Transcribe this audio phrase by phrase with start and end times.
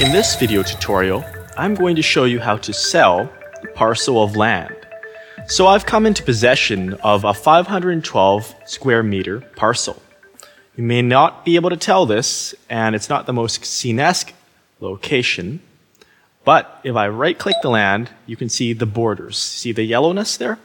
[0.00, 1.22] In this video tutorial,
[1.58, 3.30] I'm going to show you how to sell
[3.62, 4.74] a parcel of land.
[5.46, 10.00] So I've come into possession of a 512 square meter parcel.
[10.74, 14.32] You may not be able to tell this, and it's not the most scenesque
[14.80, 15.60] location,
[16.44, 19.36] but if I right click the land, you can see the borders.
[19.36, 20.58] See the yellowness there?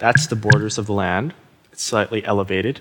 [0.00, 1.34] That's the borders of the land.
[1.70, 2.80] It's slightly elevated.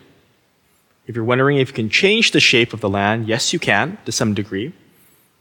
[1.05, 3.99] If you're wondering if you can change the shape of the land, yes, you can
[4.05, 4.73] to some degree.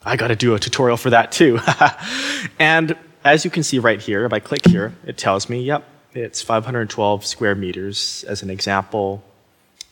[0.05, 1.59] I got to do a tutorial for that too.
[2.59, 5.85] and as you can see right here, if I click here, it tells me, yep,
[6.15, 9.23] it's 512 square meters as an example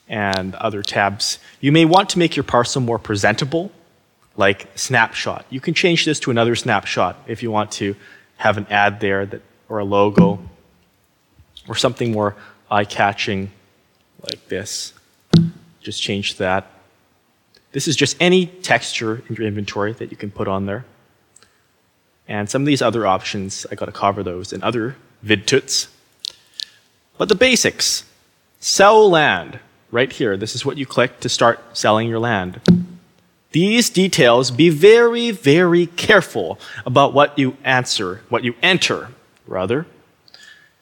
[0.08, 1.38] and other tabs.
[1.60, 3.70] You may want to make your parcel more presentable,
[4.36, 5.44] like snapshot.
[5.50, 7.94] You can change this to another snapshot if you want to
[8.38, 10.38] have an ad there that, or a logo
[11.68, 12.34] or something more
[12.70, 13.50] eye-catching
[14.22, 14.94] like this.
[15.82, 16.70] Just change that.
[17.72, 20.84] This is just any texture in your inventory that you can put on there.
[22.26, 25.88] And some of these other options, I got to cover those in other vidtuts.
[27.16, 28.04] But the basics.
[28.60, 29.60] Sell land.
[29.90, 30.36] Right here.
[30.36, 32.60] This is what you click to start selling your land.
[33.52, 39.08] These details, be very, very careful about what you answer, what you enter,
[39.46, 39.86] rather.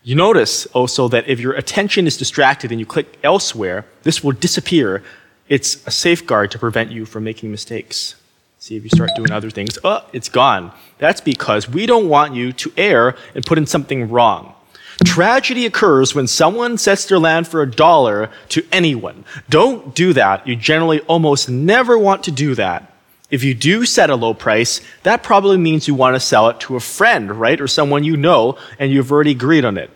[0.02, 4.32] You notice also that if your attention is distracted and you click elsewhere, this will
[4.32, 5.04] disappear.
[5.48, 8.16] It's a safeguard to prevent you from making mistakes.
[8.58, 10.72] See if you start doing other things, oh, it's gone.
[10.98, 14.54] That's because we don't want you to err and put in something wrong.
[15.04, 19.24] Tragedy occurs when someone sets their land for a dollar to anyone.
[19.48, 20.46] Don't do that.
[20.48, 22.92] You generally almost never want to do that.
[23.30, 26.60] If you do set a low price, that probably means you want to sell it
[26.60, 27.60] to a friend, right?
[27.60, 29.90] Or someone you know and you've already agreed on it.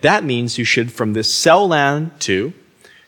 [0.00, 2.54] That means you should, from this sell land to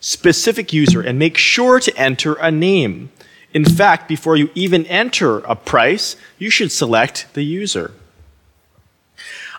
[0.03, 3.11] specific user and make sure to enter a name.
[3.55, 7.93] In fact, before you even enter a price, you should select the user.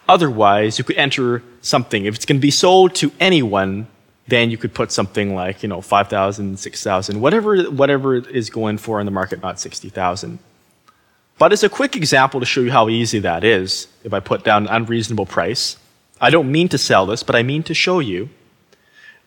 [0.08, 2.05] Otherwise, you could enter something.
[2.05, 3.87] If it's going to be sold to anyone,
[4.27, 8.99] then you could put something like, you know, 5,000, 6,000, whatever, whatever is going for
[8.99, 10.39] in the market, not 60,000.
[11.37, 14.43] But as a quick example to show you how easy that is, if I put
[14.43, 15.77] down an unreasonable price,
[16.20, 18.30] I don't mean to sell this, but I mean to show you.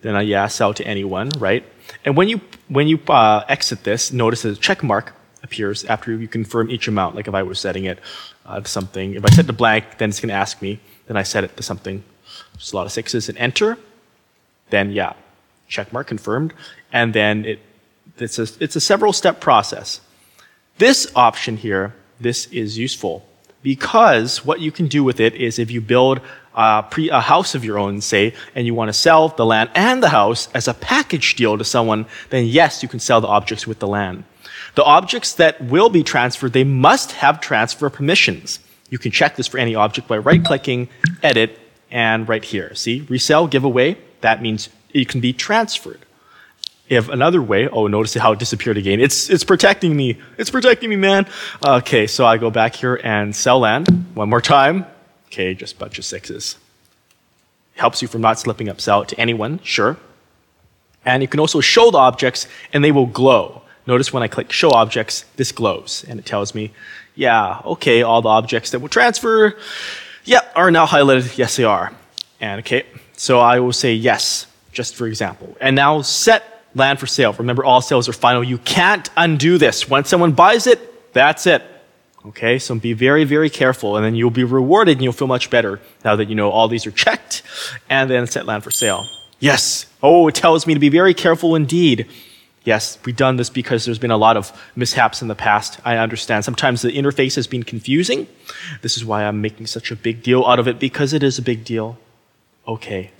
[0.01, 1.65] Then I, yeah, sell to anyone, right?
[2.05, 5.13] And when you, when you uh, exit this, notice a check mark
[5.43, 7.15] appears after you confirm each amount.
[7.15, 7.99] Like if I was setting it
[8.45, 10.79] uh, to something, if I set to blank, then it's going to ask me.
[11.07, 12.03] Then I set it to something.
[12.57, 13.77] Just a lot of sixes and enter.
[14.69, 15.13] Then yeah,
[15.67, 16.53] check mark confirmed.
[16.91, 17.59] And then it,
[18.17, 20.01] it's a, it's a several step process.
[20.77, 23.27] This option here, this is useful
[23.63, 26.21] because what you can do with it is if you build
[26.57, 29.69] a, pre, a house of your own, say, and you want to sell the land
[29.75, 33.27] and the house as a package deal to someone, then yes, you can sell the
[33.27, 34.23] objects with the land.
[34.75, 38.59] The objects that will be transferred, they must have transfer permissions.
[38.89, 40.89] You can check this for any object by right-clicking,
[41.21, 41.59] edit,
[41.91, 42.73] and right here.
[42.75, 45.99] See, resell, giveaway, that means it can be transferred.
[46.89, 48.99] If another way, oh, notice how it disappeared again.
[49.01, 50.19] It's, it's protecting me.
[50.37, 51.27] It's protecting me, man.
[51.63, 54.85] Okay, so I go back here and sell land one more time.
[55.27, 56.57] Okay, just a bunch of sixes.
[57.75, 59.97] Helps you from not slipping up sell it to anyone, sure.
[61.05, 63.61] And you can also show the objects and they will glow.
[63.85, 66.71] Notice when I click show objects, this glows and it tells me,
[67.15, 69.57] yeah, okay, all the objects that will transfer,
[70.25, 71.37] yeah, are now highlighted.
[71.37, 71.93] Yes, they are.
[72.41, 72.85] And okay,
[73.15, 75.55] so I will say yes, just for example.
[75.61, 77.33] And now set land for sale.
[77.33, 78.43] Remember, all sales are final.
[78.43, 79.89] You can't undo this.
[79.89, 81.63] Once someone buys it, that's it.
[82.27, 85.49] Okay, so be very, very careful, and then you'll be rewarded and you'll feel much
[85.49, 87.41] better now that you know all these are checked,
[87.89, 89.07] and then set land for sale.
[89.39, 89.85] Yes.
[90.03, 92.05] Oh, it tells me to be very careful indeed.
[92.65, 95.79] Yes, we've done this because there's been a lot of mishaps in the past.
[95.85, 96.43] I understand.
[96.43, 98.27] Sometimes the interface has been confusing.
[98.81, 101.37] This is why I'm making such a big deal out of it because it is
[101.37, 101.97] a big deal.
[102.67, 103.11] Okay.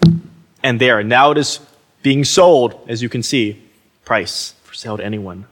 [0.62, 1.62] And there, now it is
[2.04, 3.64] being sold, as you can see.
[4.04, 5.46] Price for sale to anyone.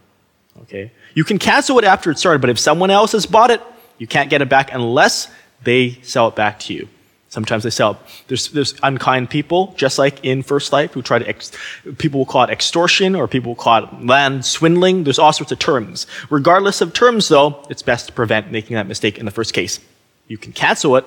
[0.63, 0.91] Okay.
[1.13, 3.61] You can cancel it after it started, but if someone else has bought it,
[3.97, 5.29] you can't get it back unless
[5.63, 6.87] they sell it back to you.
[7.29, 7.99] Sometimes they sell.
[8.27, 11.51] There's, there's unkind people, just like in First Life, who try to, ex,
[11.97, 15.03] people will call it extortion or people will call it land swindling.
[15.03, 16.07] There's all sorts of terms.
[16.29, 19.81] Regardless of terms, though, it's best to prevent making that mistake in the first case.
[20.29, 21.05] You can cancel it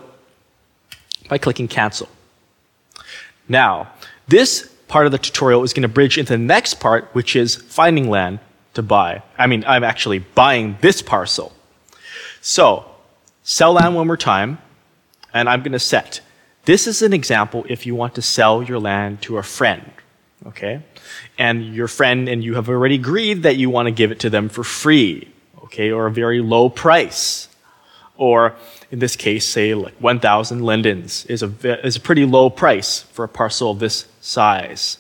[1.31, 2.09] by clicking cancel.
[3.49, 3.91] Now,
[4.27, 7.57] this part of the tutorial is going to bridge into the next part, which is
[7.57, 8.39] finding land
[8.79, 9.23] to buy.
[9.37, 11.53] I mean, I'm actually buying this parcel.
[12.41, 12.87] So,
[13.43, 14.59] sell land one more time
[15.35, 16.21] and I'm going to set.
[16.65, 19.91] This is an example if you want to sell your land to a friend,
[20.47, 20.81] okay?
[21.39, 24.31] And your friend and you have already agreed that you want to give it to
[24.31, 25.29] them for free,
[25.65, 27.49] okay, or a very low price.
[28.17, 28.55] Or
[28.93, 31.51] in this case, say like 1,000 lindens is a,
[31.85, 34.99] is a pretty low price for a parcel of this size.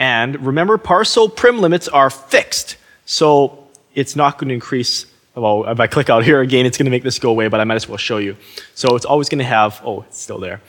[0.00, 2.78] And remember, parcel prim limits are fixed.
[3.04, 5.04] So it's not going to increase.
[5.34, 7.60] Well, if I click out here again, it's going to make this go away, but
[7.60, 8.36] I might as well show you.
[8.74, 10.62] So it's always going to have, oh, it's still there.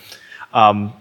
[0.54, 0.94] Um,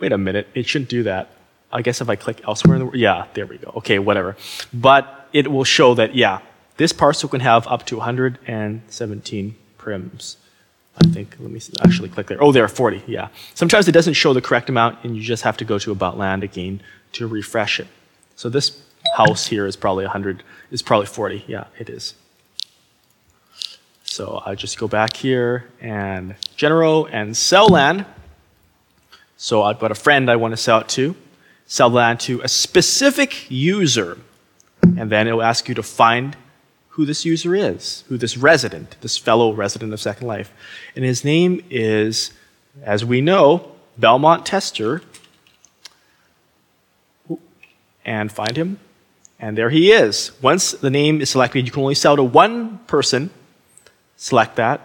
[0.00, 1.30] wait a minute, it shouldn't do that.
[1.72, 3.74] I guess if I click elsewhere in the, yeah, there we go.
[3.76, 4.36] Okay, whatever.
[4.74, 6.40] But it will show that, yeah,
[6.78, 10.36] this parcel can have up to 117 prims.
[10.96, 12.42] I think, let me actually click there.
[12.42, 13.28] Oh, there are 40, yeah.
[13.54, 16.18] Sometimes it doesn't show the correct amount, and you just have to go to About
[16.18, 16.82] Land again
[17.12, 17.86] to refresh it.
[18.36, 18.82] So this
[19.16, 21.44] house here is probably 100, is probably 40.
[21.46, 22.14] Yeah, it is.
[24.04, 28.04] So I just go back here and general and sell land.
[29.36, 31.14] So I've got a friend I want to sell it to.
[31.66, 34.18] Sell land to a specific user.
[34.82, 36.36] And then it'll ask you to find
[36.90, 40.52] who this user is, who this resident, this fellow resident of Second Life.
[40.94, 42.32] And his name is,
[42.82, 45.02] as we know, Belmont Tester.
[48.04, 48.78] And find him.
[49.38, 50.32] And there he is.
[50.42, 53.30] Once the name is selected, you can only sell to one person.
[54.16, 54.80] Select that.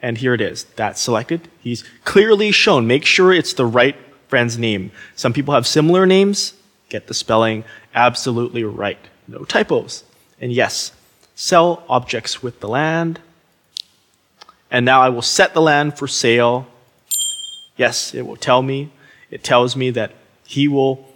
[0.00, 0.64] And here it is.
[0.76, 1.48] That's selected.
[1.60, 2.86] He's clearly shown.
[2.86, 3.96] Make sure it's the right
[4.28, 4.92] friend's name.
[5.16, 6.54] Some people have similar names.
[6.88, 7.64] Get the spelling
[7.94, 8.98] absolutely right.
[9.26, 10.04] No typos.
[10.40, 10.92] And yes,
[11.36, 13.20] sell objects with the land.
[14.68, 16.66] And now I will set the land for sale.
[17.76, 18.90] Yes, it will tell me.
[19.30, 20.12] It tells me that
[20.44, 21.06] he will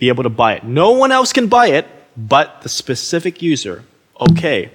[0.00, 0.64] be able to buy it.
[0.64, 3.84] No one else can buy it but the specific user.
[4.20, 4.70] Okay.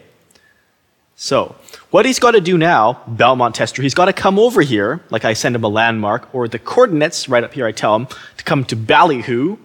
[1.15, 1.55] So,
[1.89, 5.25] what he's got to do now, Belmont Tester, he's got to come over here, like
[5.25, 8.07] I send him a landmark, or the coordinates right up here, I tell him
[8.37, 9.57] to come to Ballyhoo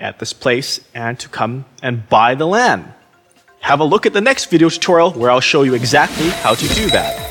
[0.00, 2.92] at this place and to come and buy the land.
[3.60, 6.68] Have a look at the next video tutorial where I'll show you exactly how to
[6.74, 7.27] do that.